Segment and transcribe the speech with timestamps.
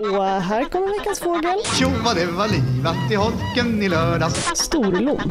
[0.00, 1.58] Och här kommer veckans fågel.
[1.78, 4.56] Tjo vad det var livat i holken i lördags.
[4.56, 5.30] Storlom.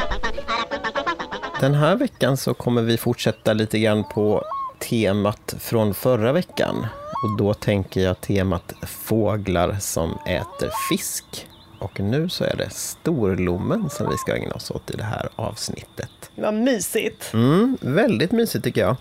[1.60, 4.44] Den här veckan så kommer vi fortsätta lite grann på
[4.80, 6.88] temat från förra veckan.
[7.24, 11.48] Och då tänker jag temat fåglar som äter fisk.
[11.80, 15.30] Och nu så är det storlommen som vi ska ägna oss åt i det här
[15.36, 16.32] avsnittet.
[16.36, 17.34] Vad mysigt.
[17.34, 18.96] Mm, väldigt mysigt tycker jag.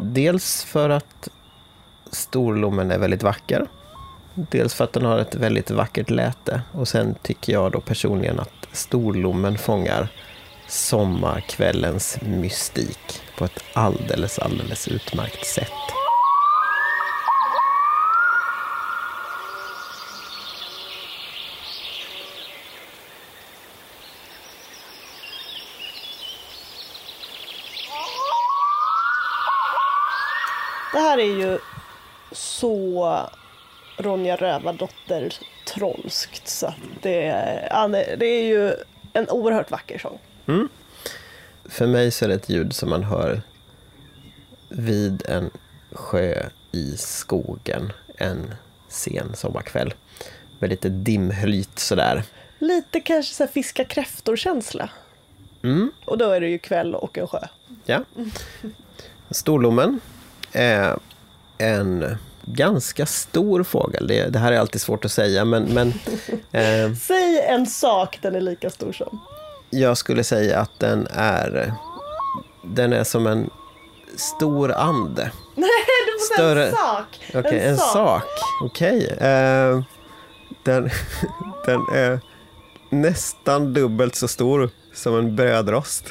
[0.00, 1.28] Dels för att
[2.10, 3.66] storlommen är väldigt vacker.
[4.34, 6.62] Dels för att den har ett väldigt vackert läte.
[6.72, 10.08] Och sen tycker jag då personligen att storlommen fångar
[10.68, 15.72] sommarkvällens mystik på ett alldeles, alldeles utmärkt sätt.
[30.92, 31.58] Det här är ju
[32.32, 33.30] så
[34.02, 35.32] Ronja Rövardotter
[35.66, 38.74] trolskt så det, är- det är ju
[39.12, 40.18] en oerhört vacker sång.
[41.64, 43.42] För mig så är det ett ljud som man hör
[44.68, 45.50] vid en
[45.92, 46.42] sjö
[46.72, 48.54] i skogen en
[48.88, 49.94] sen sommarkväll.
[50.58, 52.22] Med lite dimhöljt sådär.
[52.58, 54.90] Lite kanske så fiska kräftor-känsla.
[55.62, 55.92] Mm.
[56.04, 57.40] Och då är det ju kväll och en sjö.
[57.84, 58.04] Ja.
[59.30, 60.00] Storlommen
[60.52, 60.98] är
[61.58, 64.06] en ganska stor fågel.
[64.06, 65.88] Det, det här är alltid svårt att säga, men, men
[66.52, 69.20] eh, Säg en sak den är lika stor som.
[69.70, 71.72] jag skulle säga att den är,
[72.62, 73.50] den är som en
[74.16, 75.22] stor ande.
[75.54, 75.70] Nej,
[76.06, 77.20] du får Större- en sak.
[77.34, 78.24] Okej, en, sak.
[78.62, 79.06] Okej.
[79.06, 79.82] Eh,
[80.62, 80.90] den,
[81.66, 82.20] den är
[82.90, 86.04] nästan dubbelt så stor som en brödrost.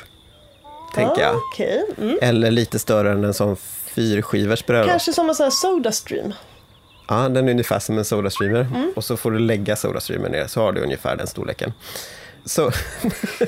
[0.95, 1.35] Tänker jag.
[1.35, 1.85] Okej.
[1.97, 2.17] Mm.
[2.21, 3.55] Eller lite större än en sån
[3.99, 4.89] fyrskivers brödrost.
[4.89, 6.33] Kanske som en sån här Sodastream.
[7.07, 8.59] Ja, den är ungefär som en Sodastreamer.
[8.59, 8.93] Mm.
[8.95, 11.73] Och så får du lägga Sodastreamer ner, så har du ungefär den storleken.
[12.45, 12.65] Så,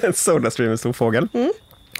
[0.01, 1.27] en stor fågel.
[1.33, 1.51] Mm.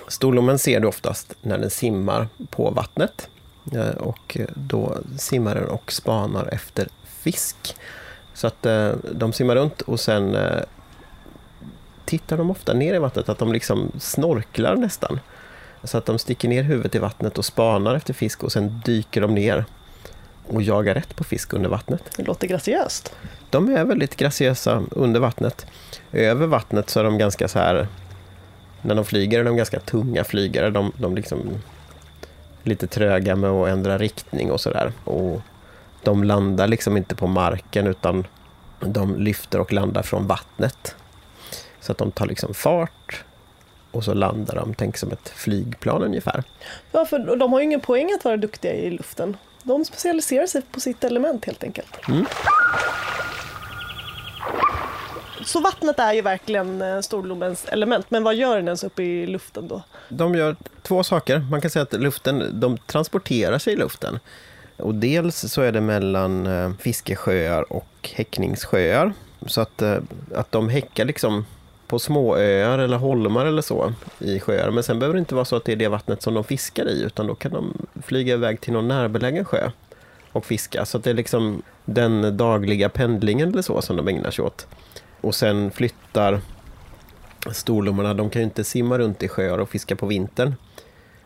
[0.08, 3.30] Storlommen ser du oftast när den simmar på vattnet.
[3.74, 6.88] Eh, Och då simmar den och spanar efter
[7.22, 7.76] fisk.
[8.34, 10.62] Så att eh, de simmar runt och sen eh,
[12.06, 15.20] tittar de ofta ner i vattnet, att de liksom snorklar nästan.
[15.84, 19.22] Så att de sticker ner huvudet i vattnet och spanar efter fisk och sen dyker
[19.22, 19.66] de ner
[20.48, 22.04] och jagar rätt på fisk under vattnet.
[22.18, 23.16] Det låter graciöst.
[23.50, 25.66] De är väldigt graciösa under vattnet.
[26.12, 27.88] Över vattnet så är de ganska så här...
[28.82, 30.70] När de flyger är de ganska tunga flygare.
[30.70, 31.40] De, de liksom
[32.64, 34.92] lite tröga med att ändra riktning och sådär.
[35.04, 35.42] Och
[36.04, 38.28] de landar liksom inte på marken utan
[38.80, 40.96] de lyfter och landar från vattnet.
[41.80, 43.24] Så att de tar liksom fart
[43.92, 46.44] och så landar de, tänk som ett flygplan ungefär.
[46.92, 49.38] Ja, för de har ju ingen poäng att vara duktiga i luften.
[49.64, 52.08] De specialiserar sig på sitt element helt enkelt.
[52.08, 52.26] Mm.
[55.46, 59.28] Så vattnet är ju verkligen eh, storlomens element, men vad gör den ens uppe i
[59.28, 59.84] luften då?
[60.10, 61.40] De gör två saker.
[61.40, 64.20] Man kan säga att luften, de transporterar sig i luften.
[64.78, 69.14] Och dels så är det mellan eh, fiskesjöar och häckningssjöar.
[69.46, 69.98] Så att, eh,
[70.36, 71.46] att de häckar liksom
[71.92, 74.72] på småöar eller holmar eller så i sjöar.
[74.72, 76.90] Men sen behöver det inte vara så att det är det vattnet som de fiskar
[76.90, 79.72] i, utan då kan de flyga iväg till någon närbelägen sjö
[80.32, 80.86] och fiska.
[80.86, 84.68] Så att det är liksom den dagliga pendlingen eller så som de ägnar sig åt.
[85.22, 86.42] Och sen flyttar
[87.52, 90.56] storlommorna, de kan ju inte simma runt i sjöar och fiska på vintern.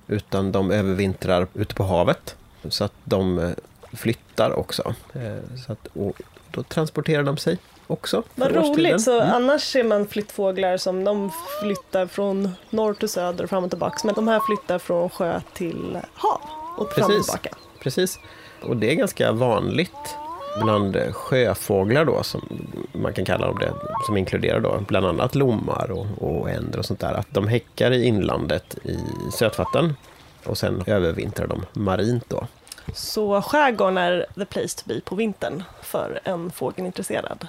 [0.07, 2.35] Utan de övervintrar ute på havet.
[2.69, 3.51] Så att de eh,
[3.93, 4.95] flyttar också.
[5.13, 6.21] Eh, så att, och
[6.51, 8.23] då transporterar de sig också.
[8.35, 9.33] Vad roligt, så Mm.
[9.33, 11.31] annars ser man flyttfåglar som de
[11.61, 13.97] flyttar från norr till söder fram och tillbaka.
[14.03, 16.41] Men de här flyttar från sjö till hav
[16.77, 17.25] och fram och Precis.
[17.25, 17.49] tillbaka.
[17.79, 18.19] Precis.
[18.63, 20.15] Och det är ganska vanligt
[20.63, 22.41] bland sjöfåglar då, som
[22.91, 23.73] man kan kalla dem det,
[24.05, 27.91] som inkluderar då bland annat lommar och, och änder och sånt där, att de häckar
[27.91, 28.97] i inlandet i
[29.33, 29.95] sötvatten
[30.45, 32.47] och sen övervintrar de marint då.
[32.93, 37.47] Så skärgården är the place to be på vintern för en fågelintresserad.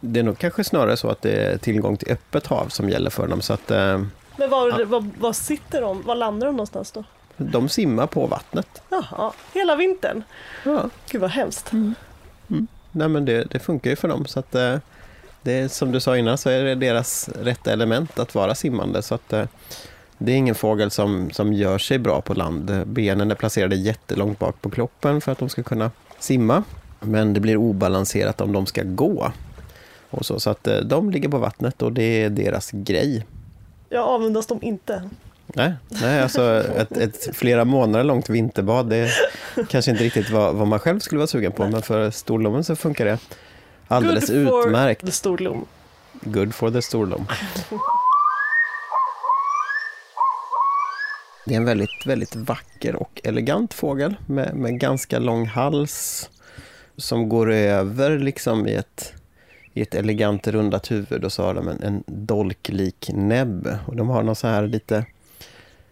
[0.00, 3.10] Det är nog kanske snarare så att det är tillgång till öppet hav som gäller
[3.10, 4.02] för dem, så att eh,
[4.36, 6.02] Men var, var, var sitter de?
[6.02, 7.04] Var landar de någonstans då?
[7.36, 8.82] de simmar på vattnet.
[8.90, 10.22] Jaha, hela vintern?
[10.64, 10.90] Ja.
[11.10, 11.72] Gud vad hemskt.
[12.92, 14.76] Nej men det, det funkar ju för dem, så att eh,
[15.42, 19.02] det är som du sa innan så är det deras rätta element att vara simmande,
[19.02, 19.44] så att eh,
[20.18, 22.86] det är ingen fågel som, som gör sig bra på land.
[22.86, 26.62] Benen är placerade jättelångt bak på kroppen för att de ska kunna simma.
[27.00, 29.32] Men det blir obalanserat om de ska gå.
[30.10, 33.26] Och så, så att eh, de ligger på vattnet och det är deras grej.
[33.88, 35.10] Jag avundas dem inte.
[35.46, 39.10] Nej, nej alltså ett, ett flera månader långt vinterbad, det
[39.68, 42.76] kanske inte riktigt var vad man själv skulle vara sugen på, men för storlommen så
[42.76, 43.18] funkar det.
[43.88, 45.06] Alldeles Good for utmärkt.
[45.06, 45.66] the storlom.
[46.20, 47.26] Good for the storlom.
[51.44, 56.30] Det är en väldigt, väldigt vacker och elegant fågel med, med ganska lång hals
[56.96, 59.12] som går över liksom i ett,
[59.76, 63.78] i ett elegant rundat huvud och så har de en, en dolklik näbb.
[63.86, 65.06] Och de har någon så här lite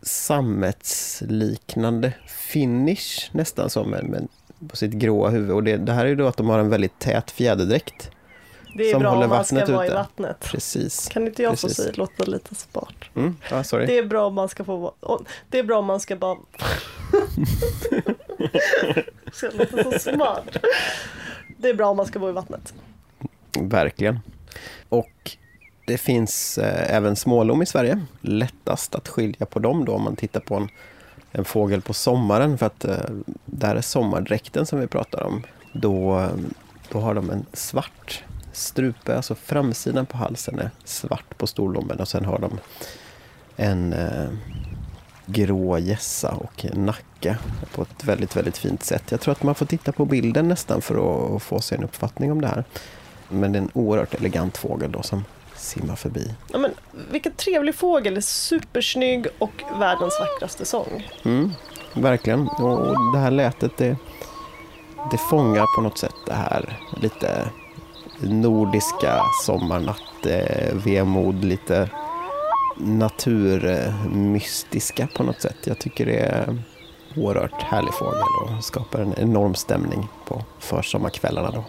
[0.03, 4.29] sammetsliknande finish nästan som med, med,
[4.69, 5.51] på sitt gråa huvud.
[5.51, 8.11] Och det, det här är ju då att de har en väldigt tät fjäderdräkt.
[8.77, 9.95] Det är Som bra håller om man ska vattnet vara i ute.
[9.95, 10.41] vattnet.
[10.41, 11.09] Precis.
[11.09, 11.85] Kan inte jag få Precis.
[11.85, 12.95] säga, låta lite smart.
[13.15, 13.87] Mm, sorry.
[13.87, 14.93] Det är bra om man ska få vara...
[15.49, 16.37] Det är bra om man ska bara...
[19.43, 20.57] jag låta så smart?
[21.57, 22.75] Det är bra om man ska vara i vattnet.
[23.61, 24.21] Verkligen.
[24.89, 25.37] Och
[25.87, 28.01] det finns eh, även smålom i Sverige.
[28.21, 30.69] Lättast att skilja på dem då om man tittar på en,
[31.33, 32.59] en fågel på sommaren.
[32.59, 32.97] För att eh,
[33.45, 35.43] där är sommardräkten som vi pratar om.
[35.73, 36.29] Då, eh,
[36.93, 42.09] då har de en svart strupe, alltså framsidan på halsen är svart på storlommen och
[42.09, 42.59] sen har de
[43.57, 44.29] en eh,
[45.27, 47.39] grå gässa och nacke
[47.75, 49.03] på ett väldigt, väldigt fint sätt.
[49.11, 50.95] Jag tror att man får titta på bilden nästan för
[51.37, 52.65] att få sig en uppfattning om det här.
[53.29, 55.25] Men det är en oerhört elegant fågel då som
[55.57, 56.35] simmar förbi.
[56.53, 56.71] Ja, men,
[57.11, 61.11] vilken trevlig fågel, supersnygg och världens vackraste sång.
[61.25, 61.51] Mm,
[61.95, 62.49] verkligen.
[62.49, 63.97] Och det här lätet det,
[65.11, 67.49] det fångar på något sätt det här lite
[68.21, 71.91] nordiska sommarnatt, eh, vemod, lite
[72.77, 75.57] naturmystiska på något sätt.
[75.65, 76.59] Jag tycker det är
[77.17, 81.65] oerhört härlig fågel och skapar en enorm stämning på försommarkvällarna då.